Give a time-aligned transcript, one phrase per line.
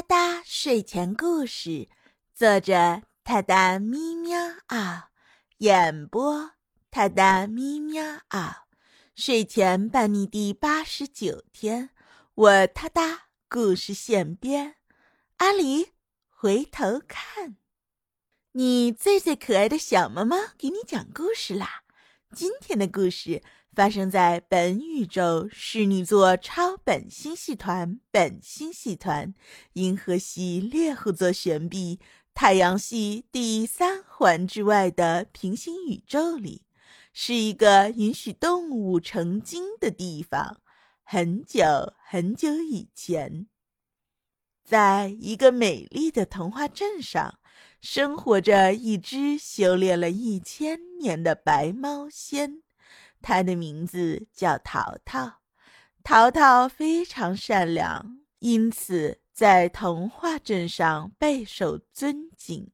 [0.00, 1.86] 哒哒睡前故事，
[2.34, 4.38] 作者：他的咪喵
[4.68, 5.10] 啊，
[5.58, 6.52] 演播：
[6.90, 8.64] 他的咪喵啊。
[9.14, 11.90] 睡前伴你第八十九天，
[12.34, 14.76] 我他哒故事现编。
[15.36, 15.88] 阿狸，
[16.30, 17.56] 回头看，
[18.52, 21.82] 你最最可爱的小猫猫给你讲故事啦。
[22.34, 23.42] 今天的故事。
[23.72, 29.32] 发生在本宇宙侍女座超本星系团本星系团
[29.74, 32.00] 银河系猎户座旋臂
[32.34, 36.64] 太阳系第三环之外的平行宇宙里，
[37.12, 40.60] 是一个允许动物成精的地方。
[41.04, 41.64] 很久
[42.04, 43.46] 很久以前，
[44.70, 47.40] 在一个美丽的童话镇上，
[47.80, 52.62] 生活着一只修炼了一千年的白猫仙。
[53.20, 55.40] 它的名字叫淘淘，
[56.04, 62.70] 淘淘非常善良，因此在童话镇上备受尊敬。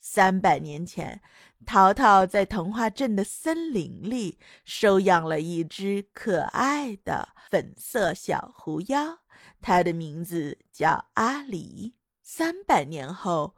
[0.00, 1.20] 三百年前，
[1.66, 9.18] 淘淘在童话镇的森林里收养了一只可爱的粉色小狐妖，
[9.60, 11.92] 他的名字叫阿狸。
[12.22, 13.54] 三百年后，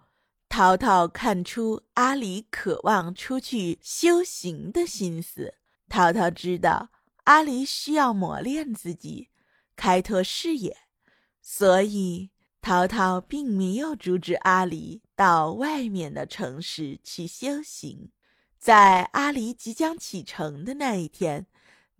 [0.48, 5.54] 淘淘看出阿狸渴望出去修行的心思。
[5.88, 6.90] 淘淘知道
[7.24, 9.28] 阿狸需要磨练自己，
[9.76, 10.76] 开拓视野，
[11.40, 18.10] 所以淘淘并没有阻止阿狸到外面的城市去修行。
[18.58, 21.46] 在阿狸即将启程的那一天，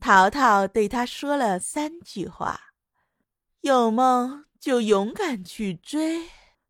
[0.01, 2.73] 淘淘对他说了三句话
[3.67, 6.29] ：“有梦就勇敢去追，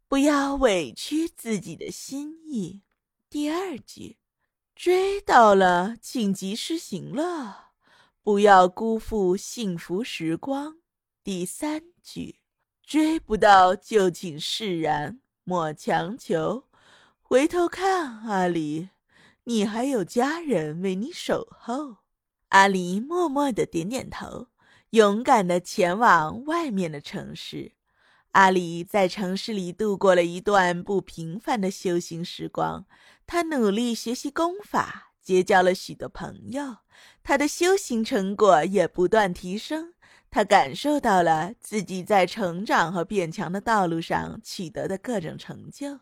[0.08, 2.80] 不要委屈自己的心意。”
[3.28, 4.16] 第二句。
[4.74, 7.72] 追到了，请及时行乐，
[8.22, 10.78] 不要辜负幸福时光。
[11.22, 12.40] 第三句，
[12.82, 16.64] 追不到就请释然，莫强求。
[17.20, 18.88] 回头看，阿离，
[19.44, 21.98] 你还有家人为你守候。
[22.48, 24.48] 阿离默默的点点头，
[24.96, 27.72] 勇敢的前往外面的城市。
[28.30, 32.86] 阿离在城市里度过了一段不平凡的修行时光。
[33.26, 36.78] 他努力学习功法，结交了许多朋友，
[37.22, 39.92] 他的修行成果也不断提升。
[40.30, 46.00] 他感受到了自己在成长和变强的道路上取得的各种成就。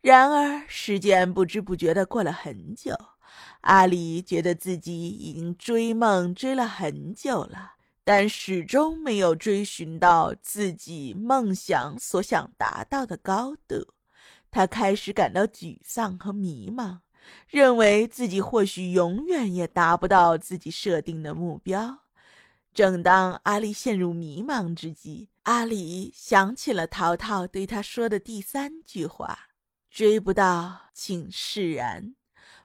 [0.00, 2.96] 然而，时间不知不觉地过了很久，
[3.60, 7.74] 阿离觉得自己已经追梦追了很久了。
[8.04, 13.94] 但始终没有追寻到自己梦想所想达到的高度，
[14.50, 16.98] 他开始感到沮丧和迷茫，
[17.46, 22.00] 认为自己或许永远也达不到自己设定的目标。
[22.74, 29.38] 正当阿丽陷入迷茫之际，阿里想起了淘淘对他说的第三句话
[29.90, 32.16] ：“追不到，请释然，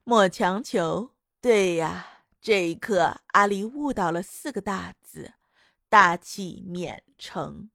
[0.03, 2.16] 莫强求。”对呀。
[2.47, 5.33] 这一刻，阿离悟到了四个大字：
[5.89, 7.69] 大器免成。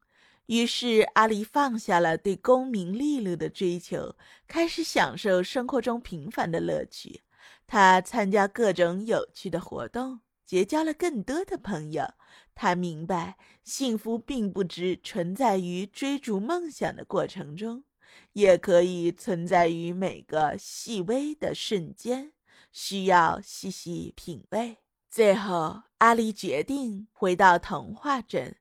[0.47, 4.17] 于是，阿离放下了对功名利禄的追求，
[4.49, 7.21] 开始享受生活中平凡的乐趣。
[7.67, 12.07] 他参加各种有趣的活动，结交了更多的朋友。
[12.55, 17.85] 他明白，幸福并不只存在于追逐梦想的过程中，
[18.33, 22.33] 也可以存在于每个细微的瞬间。
[22.73, 24.79] 需要细细品味。
[25.11, 28.57] 最后，阿离决定回到童话镇。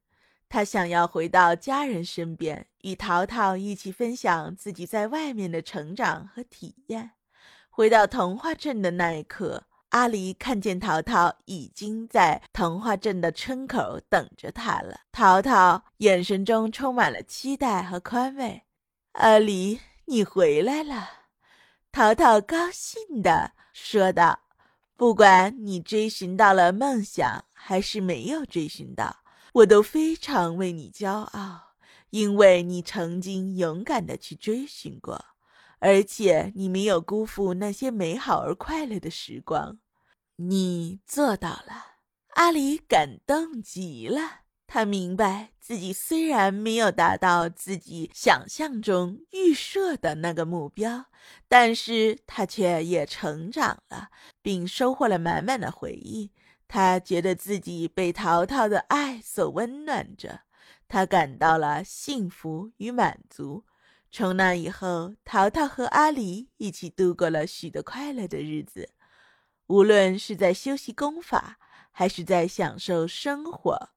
[0.50, 7.12] 他想要回到家人身边，与淘淘一起分享自己在外面的成长和体验。
[7.70, 15.00] 回到童话镇的那一刻，阿离看见淘淘已经在童话镇的村口等着他了。
[15.14, 18.64] 淘淘眼神中充满了期待和宽慰。
[19.14, 21.21] 阿离，你回来了。
[21.92, 24.40] 淘淘高兴地说道
[24.96, 29.18] ：“不管你追寻到了梦想，还是没有追寻到，
[29.56, 31.74] 我都非常为你骄傲，
[32.12, 35.26] 因为你曾经勇敢地去追寻过，
[35.80, 39.80] 而且你没有辜负那些美好而快乐的时光。
[40.38, 41.88] 你做到了。”
[42.36, 44.44] 阿里感动极了。
[44.74, 51.08] 他明白自己虽然没有达到自己想象中预设的那个目标，
[51.50, 54.08] 但是他却也成长了，
[54.42, 56.32] 并收获了满满的回忆。
[56.70, 60.44] 他觉得自己被淘淘的爱所温暖着，
[60.88, 63.66] 他感到了幸福与满足。
[64.10, 68.92] 从那以后，淘淘和阿狸一起度过了许多快乐的日子，
[69.68, 71.60] 无论是在修习功法，
[71.92, 73.90] 还是在享受生活。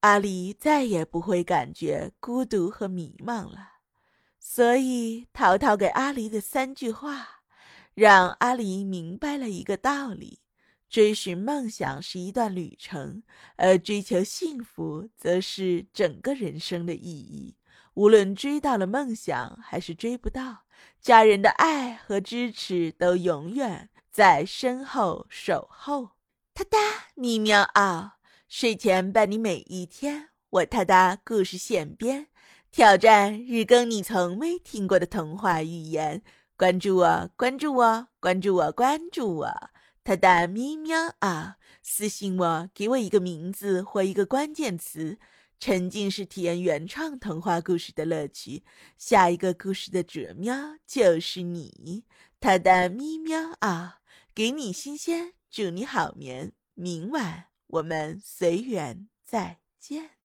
[0.00, 3.74] 阿离再也不会感觉孤独和迷茫了。
[4.38, 7.42] 所以淘淘给阿狸的三句话，
[7.94, 10.40] 让阿狸明白了一个道理：
[10.88, 13.22] 追寻梦想是一段旅程，
[13.56, 17.56] 而追求幸福则是整个人生的意义。
[17.94, 20.64] 无论追到了梦想还是追不到，
[21.00, 26.10] 家人的爱和支持都永远在身后守候。
[26.52, 26.78] 哒哒
[27.14, 28.15] 咪喵嗷，
[28.48, 30.28] 睡前伴你每一天。
[30.50, 32.28] 我他哒故事现编，
[32.70, 36.22] 挑战日更你从未听过的童话寓言。
[36.56, 39.70] 关注我，关注我，关注我，关注我。
[40.04, 45.18] 他哒咪喵啊，私信我，给我一个名字或一个关键词。
[45.58, 48.62] 沉浸式体验原创童话故事的乐趣，
[48.96, 52.04] 下一个故事的主喵就是你，
[52.38, 53.98] 他的咪喵啊，
[54.32, 60.10] 给你新鲜，祝你好眠，明晚我们随缘再见。